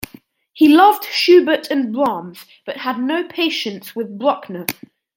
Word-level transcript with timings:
He 0.51 0.67
loved 0.67 1.03
Schubert 1.05 1.69
and 1.69 1.93
Brahms, 1.93 2.45
but 2.65 2.77
had 2.77 2.97
no 2.97 3.23
patience 3.27 3.95
with 3.95 4.17
Bruckner. 4.17 4.65